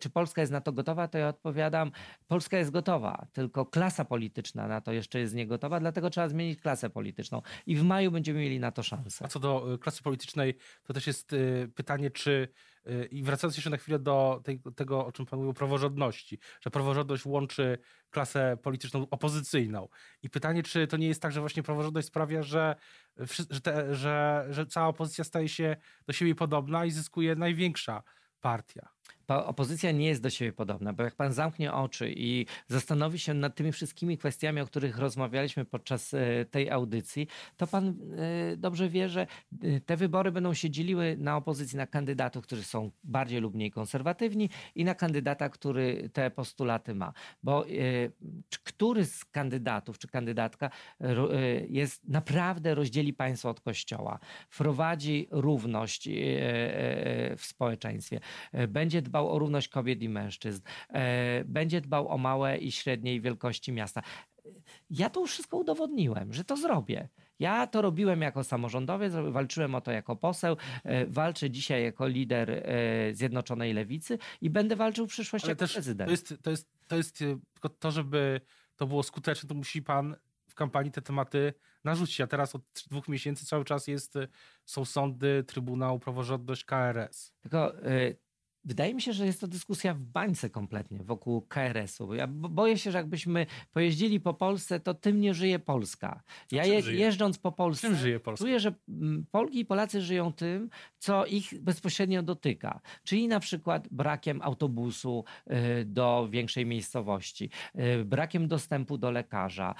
czy 0.00 0.10
Polska 0.10 0.40
jest 0.40 0.52
na 0.52 0.60
to 0.60 0.72
gotowa, 0.72 1.08
to 1.08 1.18
ja 1.18 1.28
odpowiadam, 1.28 1.90
Polska 2.26 2.58
jest 2.58 2.70
gotowa, 2.70 3.26
tylko 3.32 3.66
klasa 3.66 4.04
polityczna 4.04 4.68
na 4.68 4.80
to 4.80 4.92
jeszcze 4.92 5.18
jest 5.18 5.34
niegotowa, 5.34 5.80
dlatego 5.80 6.10
trzeba 6.10 6.28
zmienić 6.28 6.60
klasę 6.60 6.90
polityczną. 6.90 7.42
I 7.66 7.76
w 7.76 7.82
maju 7.82 8.10
będziemy 8.10 8.40
mieli 8.40 8.60
na 8.60 8.70
to 8.70 8.82
szansę. 8.82 9.24
A 9.24 9.28
co 9.28 9.40
do 9.40 9.78
klasy 9.80 10.02
politycznej, 10.02 10.54
to 10.84 10.92
też 10.92 11.06
jest 11.06 11.34
pytanie, 11.74 12.10
czy 12.10 12.30
y, 12.30 12.77
i 13.10 13.22
wracając 13.22 13.56
jeszcze 13.56 13.70
na 13.70 13.76
chwilę 13.76 13.98
do 13.98 14.40
tej, 14.44 14.60
tego, 14.76 15.06
o 15.06 15.12
czym 15.12 15.26
pan 15.26 15.38
mówił, 15.38 15.54
praworządności, 15.54 16.38
że 16.60 16.70
praworządność 16.70 17.26
łączy 17.26 17.78
klasę 18.10 18.56
polityczną 18.62 19.06
opozycyjną. 19.10 19.88
I 20.22 20.30
pytanie, 20.30 20.62
czy 20.62 20.86
to 20.86 20.96
nie 20.96 21.08
jest 21.08 21.22
tak, 21.22 21.32
że 21.32 21.40
właśnie 21.40 21.62
praworządność 21.62 22.08
sprawia, 22.08 22.42
że, 22.42 22.76
że, 23.50 23.60
te, 23.60 23.94
że, 23.94 24.46
że 24.50 24.66
cała 24.66 24.88
opozycja 24.88 25.24
staje 25.24 25.48
się 25.48 25.76
do 26.06 26.12
siebie 26.12 26.34
podobna 26.34 26.84
i 26.84 26.90
zyskuje 26.90 27.36
największa 27.36 28.02
partia 28.40 28.88
opozycja 29.28 29.92
nie 29.92 30.06
jest 30.06 30.22
do 30.22 30.30
siebie 30.30 30.52
podobna, 30.52 30.92
bo 30.92 31.02
jak 31.02 31.14
pan 31.14 31.32
zamknie 31.32 31.72
oczy 31.72 32.12
i 32.16 32.46
zastanowi 32.66 33.18
się 33.18 33.34
nad 33.34 33.54
tymi 33.54 33.72
wszystkimi 33.72 34.18
kwestiami, 34.18 34.60
o 34.60 34.66
których 34.66 34.98
rozmawialiśmy 34.98 35.64
podczas 35.64 36.14
e, 36.14 36.44
tej 36.50 36.70
audycji, 36.70 37.26
to 37.56 37.66
pan 37.66 37.88
e, 37.88 38.56
dobrze 38.56 38.88
wie, 38.88 39.08
że 39.08 39.26
e, 39.62 39.80
te 39.80 39.96
wybory 39.96 40.32
będą 40.32 40.54
się 40.54 40.70
dzieliły 40.70 41.16
na 41.18 41.36
opozycji 41.36 41.76
na 41.76 41.86
kandydatów, 41.86 42.44
którzy 42.44 42.64
są 42.64 42.90
bardziej 43.04 43.40
lub 43.40 43.54
mniej 43.54 43.70
konserwatywni 43.70 44.50
i 44.74 44.84
na 44.84 44.94
kandydata, 44.94 45.48
który 45.48 46.10
te 46.12 46.30
postulaty 46.30 46.94
ma. 46.94 47.12
Bo 47.42 47.64
który 48.64 49.04
z 49.04 49.24
kandydatów 49.24 49.98
czy 49.98 50.08
kandydatka 50.08 50.70
jest 51.68 52.08
naprawdę 52.08 52.74
rozdzieli 52.74 53.12
państwo 53.12 53.50
od 53.50 53.60
kościoła, 53.60 54.18
wprowadzi 54.48 55.28
równość 55.30 56.08
w 57.36 57.42
społeczeństwie, 57.42 58.20
będzie 58.68 59.02
dbał 59.02 59.17
dbał 59.18 59.34
o 59.34 59.38
równość 59.38 59.68
kobiet 59.68 60.02
i 60.02 60.08
mężczyzn, 60.08 60.62
e, 60.88 61.44
będzie 61.44 61.80
dbał 61.80 62.08
o 62.08 62.18
małe 62.18 62.58
i 62.58 62.72
średniej 62.72 63.20
wielkości 63.20 63.72
miasta. 63.72 64.02
Ja 64.90 65.10
to 65.10 65.20
już 65.20 65.30
wszystko 65.30 65.56
udowodniłem, 65.56 66.32
że 66.32 66.44
to 66.44 66.56
zrobię. 66.56 67.08
Ja 67.38 67.66
to 67.66 67.82
robiłem 67.82 68.22
jako 68.22 68.44
samorządowiec, 68.44 69.12
walczyłem 69.30 69.74
o 69.74 69.80
to 69.80 69.92
jako 69.92 70.16
poseł, 70.16 70.56
e, 70.84 71.06
walczę 71.06 71.50
dzisiaj 71.50 71.84
jako 71.84 72.06
lider 72.06 72.50
e, 72.50 72.64
Zjednoczonej 73.14 73.74
Lewicy 73.74 74.18
i 74.40 74.50
będę 74.50 74.76
walczył 74.76 75.06
w 75.06 75.10
przyszłości 75.10 75.46
Ale 75.46 75.56
jako 75.60 75.72
prezydent. 75.72 76.08
To 76.08 76.10
jest, 76.10 76.42
to, 76.42 76.50
jest, 76.50 76.68
to 76.88 76.96
jest 76.96 77.18
tylko 77.52 77.68
to, 77.68 77.90
żeby 77.90 78.40
to 78.76 78.86
było 78.86 79.02
skuteczne, 79.02 79.48
to 79.48 79.54
musi 79.54 79.82
pan 79.82 80.16
w 80.48 80.54
kampanii 80.54 80.92
te 80.92 81.02
tematy 81.02 81.54
narzucić. 81.84 82.20
A 82.20 82.26
teraz 82.26 82.54
od 82.54 82.62
dwóch 82.90 83.08
miesięcy 83.08 83.46
cały 83.46 83.64
czas 83.64 83.86
jest, 83.86 84.14
są 84.64 84.84
sądy, 84.84 85.44
Trybunał, 85.46 85.98
Praworządność, 85.98 86.64
KRS. 86.64 87.32
Tylko 87.40 87.72
Wydaje 88.64 88.94
mi 88.94 89.02
się, 89.02 89.12
że 89.12 89.26
jest 89.26 89.40
to 89.40 89.48
dyskusja 89.48 89.94
w 89.94 90.00
bańce 90.00 90.50
kompletnie 90.50 90.98
wokół 91.02 91.40
KRS-u. 91.40 92.14
Ja 92.14 92.26
boję 92.26 92.78
się, 92.78 92.90
że 92.90 92.98
jakbyśmy 92.98 93.46
pojeździli 93.72 94.20
po 94.20 94.34
Polsce, 94.34 94.80
to 94.80 94.94
tym 94.94 95.20
nie 95.20 95.34
żyje 95.34 95.58
Polska. 95.58 96.22
Ja 96.52 96.64
je, 96.64 96.80
jeżdżąc 96.80 97.38
po 97.38 97.52
Polsce, 97.52 97.96
żyje 97.96 98.20
Polska? 98.20 98.44
czuję, 98.44 98.60
że 98.60 98.74
mm, 98.88 99.26
Polki 99.30 99.60
i 99.60 99.64
Polacy 99.64 100.02
żyją 100.02 100.32
tym, 100.32 100.70
co 100.98 101.26
ich 101.26 101.62
bezpośrednio 101.62 102.22
dotyka. 102.22 102.80
Czyli 103.04 103.28
na 103.28 103.40
przykład 103.40 103.88
brakiem 103.90 104.42
autobusu 104.42 105.24
y, 105.80 105.84
do 105.84 106.28
większej 106.30 106.66
miejscowości, 106.66 107.50
y, 108.00 108.04
brakiem 108.04 108.48
dostępu 108.48 108.98
do 108.98 109.10
lekarza, 109.10 109.74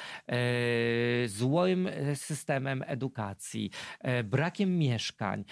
y, 1.25 1.29
złym 1.29 1.89
systemem 2.15 2.85
edukacji, 2.87 3.71
brakiem 4.25 4.79
mieszkań. 4.79 5.45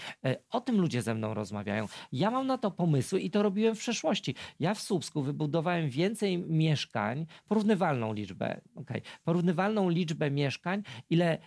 O 0.51 0.61
tym 0.61 0.81
ludzie 0.81 1.03
ze 1.03 1.15
mną 1.15 1.35
rozmawiają. 1.35 1.89
Ja 2.13 2.31
mam 2.31 2.47
na 2.47 2.59
to 2.59 2.71
pomysły 2.71 3.16
i 3.17 3.31
to 3.31 3.43
robiłem 3.43 3.75
w 3.75 3.79
przeszłości. 3.79 4.35
Ja 4.61 4.75
w 4.75 4.81
Słupsku 4.81 5.23
wybudowałem 5.23 5.91
więcej 5.91 6.39
mieszkań, 6.39 7.27
porównywalną 7.49 8.13
liczbę, 8.13 8.61
okay, 8.75 9.03
porównywalną 9.25 9.89
liczbę 9.89 10.31
mieszkań, 10.31 10.83
ile 11.11 11.39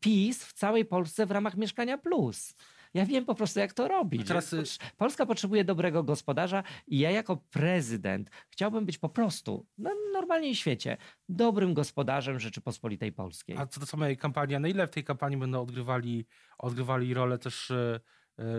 PiS 0.00 0.44
w 0.44 0.52
całej 0.52 0.84
Polsce 0.84 1.26
w 1.26 1.30
ramach 1.30 1.56
Mieszkania 1.56 1.98
Plus. 1.98 2.54
Ja 2.94 3.06
wiem 3.06 3.24
po 3.24 3.34
prostu, 3.34 3.60
jak 3.60 3.72
to 3.72 3.88
robić. 3.88 4.28
Teraz... 4.28 4.52
Y, 4.52 4.62
Polska 4.96 5.26
potrzebuje 5.26 5.64
dobrego 5.64 6.04
gospodarza 6.04 6.62
i 6.86 6.98
ja 6.98 7.10
jako 7.10 7.36
prezydent 7.36 8.30
chciałbym 8.50 8.86
być 8.86 8.98
po 8.98 9.08
prostu 9.08 9.66
na 9.78 9.90
normalnej 10.12 10.54
świecie 10.54 10.96
dobrym 11.28 11.74
gospodarzem 11.74 12.40
Rzeczypospolitej 12.40 13.12
Polskiej. 13.12 13.56
A 13.56 13.66
co 13.66 13.80
do 13.80 13.86
samej 13.86 14.16
kampanii, 14.16 14.60
na 14.60 14.68
ile 14.68 14.86
w 14.86 14.90
tej 14.90 15.04
kampanii 15.04 15.38
będą 15.38 15.62
odgrywali, 15.62 16.26
odgrywali 16.58 17.14
rolę 17.14 17.38
też 17.38 17.70
y, 17.70 18.00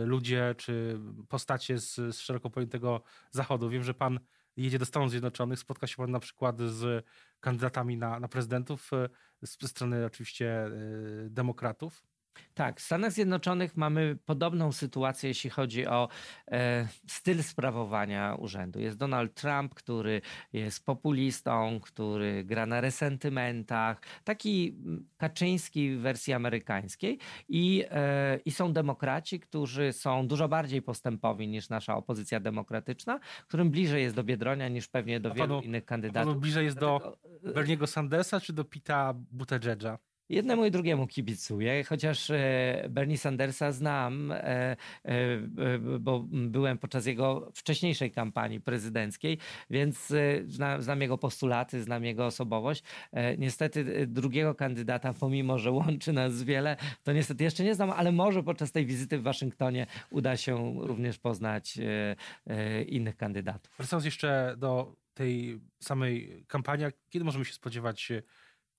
ludzie 0.05 0.55
czy 0.57 1.00
postacie 1.29 1.79
z, 1.79 1.95
z 1.95 2.19
szeroko 2.19 2.50
pojętego 2.50 3.01
Zachodu. 3.31 3.69
Wiem, 3.69 3.83
że 3.83 3.93
pan 3.93 4.19
jedzie 4.57 4.79
do 4.79 4.86
Stanów 4.86 5.09
Zjednoczonych, 5.09 5.59
spotka 5.59 5.88
się 5.88 5.95
pan 5.95 6.12
na 6.12 6.19
przykład 6.19 6.62
z 6.62 7.05
kandydatami 7.39 7.98
na, 7.98 8.19
na 8.19 8.27
prezydentów 8.27 8.93
e, 8.93 9.09
z 9.45 9.67
strony 9.67 10.05
oczywiście 10.05 10.65
e, 10.65 10.71
demokratów. 11.29 12.03
Tak, 12.53 12.79
w 12.79 12.83
Stanach 12.83 13.12
Zjednoczonych 13.12 13.77
mamy 13.77 14.17
podobną 14.25 14.71
sytuację, 14.71 15.29
jeśli 15.29 15.50
chodzi 15.50 15.88
o 15.88 16.09
e, 16.51 16.88
styl 17.07 17.43
sprawowania 17.43 18.36
urzędu. 18.36 18.79
Jest 18.79 18.98
Donald 18.98 19.33
Trump, 19.33 19.74
który 19.74 20.21
jest 20.53 20.86
populistą, 20.86 21.79
który 21.83 22.43
gra 22.43 22.65
na 22.65 22.81
resentymentach, 22.81 24.01
taki 24.24 24.75
Kaczyński 25.17 25.95
w 25.95 26.00
wersji 26.00 26.33
amerykańskiej 26.33 27.19
i, 27.50 27.86
e, 27.89 28.39
i 28.45 28.51
są 28.51 28.74
demokraci, 28.74 29.39
którzy 29.39 29.93
są 29.93 30.27
dużo 30.27 30.48
bardziej 30.48 30.81
postępowi 30.81 31.48
niż 31.48 31.69
nasza 31.69 31.95
opozycja 31.95 32.39
demokratyczna, 32.39 33.19
którym 33.48 33.69
bliżej 33.69 34.03
jest 34.03 34.15
do 34.15 34.24
Biedronia 34.24 34.67
niż 34.67 34.88
pewnie 34.88 35.19
do 35.19 35.31
a 35.31 35.33
wielu 35.33 35.48
panu, 35.48 35.62
innych 35.62 35.86
kandydatów. 35.86 36.36
A 36.36 36.39
bliżej 36.39 36.65
jest 36.65 36.77
Dlatego... 36.77 37.17
do 37.43 37.53
Berniego 37.53 37.88
Sandersa 37.88 38.39
czy 38.39 38.53
do 38.53 38.63
Pita 38.63 39.13
Buttigeg'a? 39.38 39.98
Jednemu 40.29 40.65
i 40.65 40.71
drugiemu 40.71 41.07
kibicuję, 41.07 41.83
chociaż 41.83 42.29
e, 42.29 42.88
Bernie 42.89 43.17
Sandersa 43.17 43.71
znam, 43.71 44.31
e, 44.31 44.36
e, 44.41 44.77
bo 46.00 46.25
byłem 46.31 46.77
podczas 46.77 47.05
jego 47.05 47.51
wcześniejszej 47.55 48.12
kampanii 48.12 48.62
prezydenckiej, 48.62 49.38
więc 49.69 50.13
znam, 50.79 51.01
jego 51.01 51.17
postulaty, 51.17 51.83
znam 51.83 52.03
jego 52.05 52.25
osobowość. 52.25 52.83
Niestety 53.38 54.07
drugiego 54.07 54.55
kandydata, 54.55 55.13
pomimo 55.13 55.57
że 55.57 55.71
łączy 55.71 56.13
nas 56.13 56.43
wiele, 56.43 56.77
to 57.03 57.13
niestety 57.13 57.43
jeszcze 57.43 57.63
nie 57.63 57.75
znam, 57.75 57.91
ale 57.91 58.12
może 58.12 58.43
podczas 58.43 58.71
tej 58.71 58.86
wizyty 58.86 59.17
w 59.17 59.24
Waszyngtonie 59.24 59.88
uda 60.09 60.38
się 60.38 60.75
również 60.81 61.17
poznać 61.17 61.79
innych 62.88 63.17
kandydatów. 63.17 63.74
Wracając 63.77 64.05
jeszcze 64.05 64.55
do 64.57 64.95
tej 65.13 65.59
samej 65.79 66.45
kampanii, 66.48 66.86
kiedy 67.09 67.25
możemy 67.25 67.45
się 67.45 67.53
spodziewać 67.53 68.12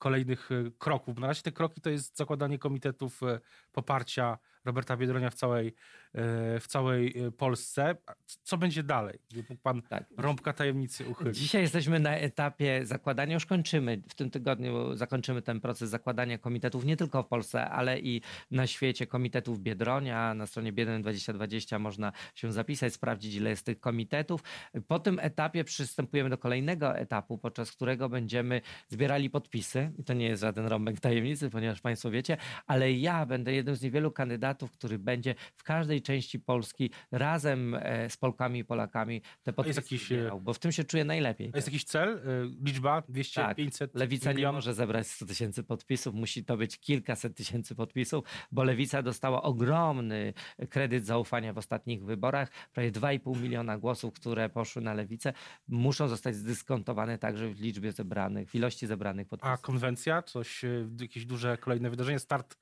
kolejnych 0.00 0.50
e, 0.52 0.71
kroków. 0.78 1.19
Na 1.19 1.26
razie 1.26 1.42
te 1.42 1.52
kroki 1.52 1.80
to 1.80 1.90
jest 1.90 2.16
zakładanie 2.16 2.59
komitetów 2.59 3.23
e, 3.23 3.40
poparcia 3.73 4.38
Roberta 4.64 4.97
Biedronia 4.97 5.31
w 5.31 5.35
całej, 5.35 5.69
e, 5.69 6.61
w 6.61 6.67
całej 6.67 7.14
Polsce. 7.38 7.97
Co 8.43 8.59
będzie 8.59 8.83
dalej? 8.83 9.19
Mógł 9.37 9.62
pan 9.62 9.83
tak. 9.83 10.05
rąbka 10.17 10.52
tajemnicy 10.52 11.07
uchylić. 11.07 11.38
Dzisiaj 11.38 11.62
jesteśmy 11.62 12.00
na 12.00 12.17
etapie 12.17 12.87
zakładania, 12.87 13.35
już 13.35 13.47
kończymy, 13.47 14.02
w 14.09 14.14
tym 14.14 14.31
tygodniu 14.31 14.97
zakończymy 14.97 15.43
ten 15.43 15.61
proces 15.61 15.90
zakładania 15.90 16.38
komitetów 16.38 16.85
nie 16.85 16.97
tylko 16.97 17.23
w 17.23 17.26
Polsce, 17.26 17.71
ale 17.71 18.00
i 18.00 18.23
na 18.50 18.67
świecie 18.67 19.07
komitetów 19.07 19.61
Biedronia. 19.61 20.35
Na 20.35 20.47
stronie 20.47 20.73
Biedroń 20.73 21.02
2020 21.02 21.79
można 21.79 22.12
się 22.35 22.52
zapisać, 22.52 22.95
sprawdzić 22.95 23.35
ile 23.35 23.50
jest 23.50 23.67
tych 23.67 23.81
komitetów. 23.81 24.43
Po 24.88 24.99
tym 24.99 25.19
etapie 25.19 25.64
przystępujemy 25.64 26.31
do 26.31 26.38
kolejnego 26.38 26.97
etapu, 26.97 27.38
podczas 27.38 27.73
którego 27.73 28.09
będziemy 28.09 28.61
zbierali 28.88 29.31
podpisy 29.31 29.93
i 29.99 30.05
to 30.05 30.14
nie 30.14 30.26
jest 30.26 30.40
żaden 30.40 30.67
rąbek 30.67 31.00
tajemnicy, 31.00 31.50
ponieważ 31.50 31.81
Państwo 31.81 32.11
wiecie, 32.11 32.37
ale 32.67 32.93
ja 32.93 33.26
będę 33.26 33.52
jednym 33.52 33.76
z 33.76 33.83
niewielu 33.83 34.11
kandydatów, 34.11 34.50
który 34.54 34.99
będzie 34.99 35.35
w 35.57 35.62
każdej 35.62 36.02
części 36.02 36.40
Polski 36.40 36.90
razem 37.11 37.75
e, 37.75 38.11
z 38.11 38.16
Polkami 38.16 38.59
i 38.59 38.64
Polakami 38.64 39.23
te 39.42 39.52
podpisy 39.52 39.80
jakiś, 39.80 40.02
e, 40.02 40.14
zbierał, 40.14 40.40
bo 40.40 40.54
w 40.54 40.59
tym 40.59 40.73
się 40.73 40.85
czuję 40.85 41.04
najlepiej. 41.04 41.50
A 41.54 41.57
jest 41.59 41.69
jakiś 41.69 41.85
cel? 41.85 42.09
E, 42.09 42.21
liczba? 42.64 43.02
200, 43.09 43.40
tak. 43.40 43.57
500? 43.57 43.95
Lewica 43.95 44.30
milion? 44.30 44.50
nie 44.50 44.54
może 44.54 44.75
zebrać 44.75 45.07
100 45.07 45.26
tysięcy 45.26 45.62
podpisów, 45.62 46.14
musi 46.14 46.45
to 46.45 46.57
być 46.57 46.78
kilkaset 46.78 47.37
tysięcy 47.37 47.75
podpisów, 47.75 48.25
bo 48.52 48.64
Lewica 48.64 49.02
dostała 49.02 49.42
ogromny 49.42 50.33
kredyt 50.71 51.07
zaufania 51.07 51.52
w 51.52 51.59
ostatnich 51.59 52.04
wyborach. 52.04 52.50
Prawie 52.73 52.92
2,5 52.92 53.40
miliona 53.40 53.78
głosów, 53.78 54.14
które 54.14 54.49
poszły 54.49 54.83
na 54.83 54.95
Lewicę, 54.95 55.33
muszą 55.69 56.09
zostać 56.09 56.37
zdyskontowane 56.37 57.19
także 57.19 57.49
w 57.49 57.61
liczbie 57.61 57.92
zebranych, 57.92 58.50
w 58.50 58.54
ilości 58.54 58.87
zebranych 58.87 59.28
podpisów. 59.28 59.52
A 59.52 59.57
konwencja, 59.57 60.23
coś, 60.23 60.62
jakieś 61.00 61.26
duże 61.26 61.59
kolejne 61.59 61.90
wydarzenie, 61.90 62.19
start 62.19 62.57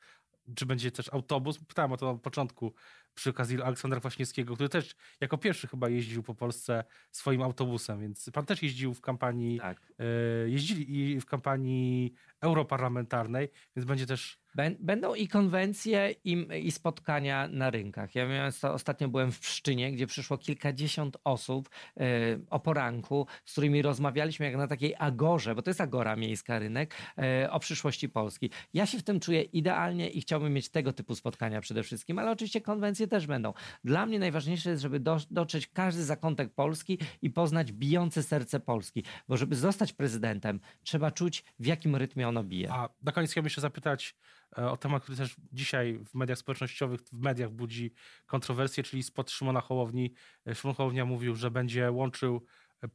czy 0.55 0.67
będzie 0.67 0.91
też 0.91 1.13
autobus. 1.13 1.59
Pytałem 1.59 1.93
o 1.93 1.97
to 1.97 2.13
na 2.13 2.19
początku 2.19 2.75
przy 3.15 3.31
okazji 3.31 3.63
Aleksandra 3.63 4.01
Kwaśniewskiego, 4.01 4.55
który 4.55 4.69
też 4.69 4.95
jako 5.21 5.39
pierwszy 5.39 5.67
chyba 5.69 5.89
jeździł 5.89 6.23
po 6.23 6.35
Polsce 6.35 6.85
swoim 7.11 7.43
autobusem, 7.43 8.01
więc 8.01 8.31
pan 8.33 8.47
też 8.47 8.63
jeździł 8.63 8.95
w 8.95 9.01
kampanii, 9.01 9.59
Tak. 9.59 9.93
e, 9.99 10.05
jeździli 10.49 11.21
w 11.21 11.27
kampanii 11.27 12.15
europarlamentarnej, 12.41 13.49
więc 13.77 13.87
będzie 13.87 14.07
też 14.07 14.39
Będą 14.81 15.15
i 15.15 15.29
konwencje, 15.29 16.15
i, 16.25 16.47
i 16.63 16.71
spotkania 16.71 17.49
na 17.49 17.71
rynkach. 17.71 18.15
Ja 18.15 18.29
miałem, 18.29 18.53
ostatnio 18.63 19.09
byłem 19.09 19.33
w 19.33 19.41
Pszczynie, 19.41 19.93
gdzie 19.93 20.07
przyszło 20.07 20.39
kilkadziesiąt 20.39 21.17
osób 21.25 21.69
e, 21.97 22.05
o 22.51 22.61
poranku, 22.61 23.27
z 23.45 23.53
którymi 23.53 23.83
rozmawialiśmy 23.83 24.47
jak 24.47 24.57
na 24.57 24.67
takiej 24.67 24.95
agorze, 24.99 25.55
bo 25.55 25.63
to 25.63 25.71
jest 25.71 25.81
agora 25.81 26.17
miejska, 26.17 26.59
rynek, 26.59 26.95
e, 27.19 27.51
o 27.51 27.61
przyszłości 27.61 28.09
Polski. 28.09 28.51
Ja 28.75 28.87
się 28.87 28.99
w 28.99 29.03
tym 29.03 29.21
czuję 29.21 29.43
idealnie 29.43 30.11
i 30.11 30.21
chciałbym 30.21 30.53
mieć 30.53 30.69
tego 30.69 30.93
typu 30.93 31.15
spotkania 31.15 31.61
przede 31.61 31.83
wszystkim, 31.83 32.19
ale 32.19 32.31
oczywiście 32.31 32.61
konwencje 32.61 33.09
też 33.09 33.27
będą. 33.27 33.53
Dla 33.85 34.07
mnie 34.07 34.19
najważniejsze 34.19 34.71
jest, 34.71 34.83
żeby 34.83 35.01
do, 35.01 35.19
dotrzeć 35.31 35.67
każdy 35.67 36.05
zakątek 36.05 36.55
Polski 36.55 36.99
i 37.23 37.31
poznać 37.31 37.73
bijące 37.73 38.23
serce 38.23 38.61
Polski, 38.61 39.05
bo 39.29 39.37
żeby 39.37 39.57
zostać 39.57 39.93
prezydentem, 39.93 40.61
trzeba 40.83 41.11
czuć, 41.11 41.45
w 41.59 41.67
jakim 41.67 41.97
rytmie 41.97 42.29
ono 42.29 42.45
bije. 42.45 42.73
A 42.73 42.89
na 43.03 43.13
koniec 43.13 43.31
chciałbym 43.31 43.47
jeszcze 43.47 43.61
zapytać 43.61 44.17
o 44.57 44.77
temat, 44.77 45.03
który 45.03 45.19
też 45.19 45.37
dzisiaj 45.53 45.99
w 46.05 46.15
mediach 46.15 46.39
społecznościowych, 46.39 47.01
w 47.01 47.13
mediach 47.13 47.51
budzi 47.51 47.93
kontrowersje, 48.27 48.83
czyli 48.83 49.03
spod 49.03 49.31
Szymona 49.31 49.61
Hołowni. 49.61 50.15
E, 50.47 50.55
Szymon 50.55 50.75
Hołownia 50.75 51.05
mówił, 51.05 51.35
że 51.35 51.51
będzie 51.51 51.91
łączył 51.91 52.45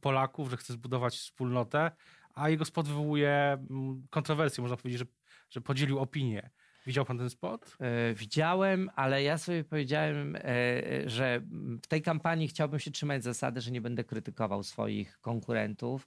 Polaków, 0.00 0.50
że 0.50 0.56
chce 0.56 0.72
zbudować 0.72 1.14
wspólnotę, 1.14 1.90
a 2.34 2.48
jego 2.48 2.64
spot 2.64 2.88
wywołuje 2.88 3.58
mm, 3.70 4.06
kontrowersje, 4.10 4.62
można 4.62 4.76
powiedzieć, 4.76 4.98
że, 4.98 5.06
że 5.50 5.60
podzielił 5.60 5.98
opinię. 5.98 6.50
Widział 6.86 7.04
pan 7.04 7.18
ten 7.18 7.30
spot? 7.30 7.76
E, 7.80 8.14
Widziałem, 8.14 8.90
ale 8.96 9.22
ja 9.22 9.38
sobie 9.38 9.64
powiedziałem, 9.64 10.36
e, 10.36 10.42
e, 10.44 11.10
że 11.10 11.40
w 11.82 11.86
tej 11.86 12.02
kampanii 12.02 12.48
chciałbym 12.48 12.80
się 12.80 12.90
trzymać 12.90 13.24
zasady, 13.24 13.60
że 13.60 13.70
nie 13.70 13.80
będę 13.80 14.04
krytykował 14.04 14.62
swoich 14.62 15.20
konkurentów. 15.20 16.06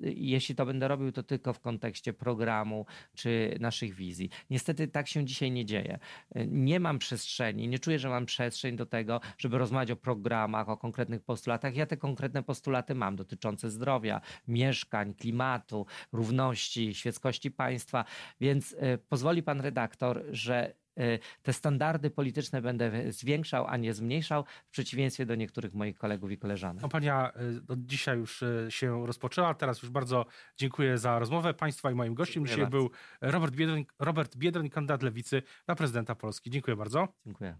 Jeśli 0.00 0.54
to 0.54 0.66
będę 0.66 0.88
robił, 0.88 1.12
to 1.12 1.22
tylko 1.22 1.52
w 1.52 1.60
kontekście 1.60 2.12
programu 2.12 2.86
czy 3.14 3.56
naszych 3.60 3.94
wizji. 3.94 4.30
Niestety 4.50 4.88
tak 4.88 5.08
się 5.08 5.24
dzisiaj 5.24 5.50
nie 5.50 5.64
dzieje. 5.64 5.98
Nie 6.46 6.80
mam 6.80 6.98
przestrzeni, 6.98 7.68
nie 7.68 7.78
czuję, 7.78 7.98
że 7.98 8.08
mam 8.08 8.26
przestrzeń 8.26 8.76
do 8.76 8.86
tego, 8.86 9.20
żeby 9.38 9.58
rozmawiać 9.58 9.90
o 9.90 9.96
programach, 9.96 10.68
o 10.68 10.76
konkretnych 10.76 11.22
postulatach. 11.22 11.76
Ja 11.76 11.86
te 11.86 11.96
konkretne 11.96 12.42
postulaty 12.42 12.94
mam 12.94 13.16
dotyczące 13.16 13.70
zdrowia, 13.70 14.20
mieszkań, 14.48 15.14
klimatu, 15.14 15.86
równości, 16.12 16.94
świeckości 16.94 17.50
państwa, 17.50 18.04
więc 18.40 18.76
e, 18.78 18.98
pozwoli 19.36 19.42
pan 19.42 19.60
redaktor, 19.60 20.24
że 20.30 20.74
e, 20.96 21.18
te 21.42 21.52
standardy 21.52 22.10
polityczne 22.10 22.62
będę 22.62 23.12
zwiększał, 23.12 23.66
a 23.66 23.76
nie 23.76 23.94
zmniejszał, 23.94 24.44
w 24.66 24.70
przeciwieństwie 24.70 25.26
do 25.26 25.34
niektórych 25.34 25.74
moich 25.74 25.96
kolegów 25.96 26.30
i 26.30 26.38
koleżanek. 26.38 26.80
Kampania 26.80 27.32
y, 27.68 27.72
od 27.72 27.86
dzisiaj 27.86 28.18
już 28.18 28.42
y, 28.42 28.66
się 28.70 29.06
rozpoczęła. 29.06 29.54
Teraz 29.54 29.82
już 29.82 29.90
bardzo 29.90 30.26
dziękuję 30.56 30.98
za 30.98 31.18
rozmowę 31.18 31.54
Państwa 31.54 31.90
i 31.90 31.94
moim 31.94 32.14
gościem. 32.14 32.46
Dziękuję 32.46 32.66
Dzisiaj 32.66 32.70
bardzo. 32.70 32.78
był 32.78 32.90
Robert 33.20 33.54
Biedroń, 33.54 33.86
Robert 33.98 34.36
Biedroń, 34.36 34.70
kandydat 34.70 35.02
Lewicy 35.02 35.42
na 35.68 35.74
prezydenta 35.74 36.14
Polski. 36.14 36.50
Dziękuję 36.50 36.76
bardzo. 36.76 37.08
Dziękuję. 37.26 37.56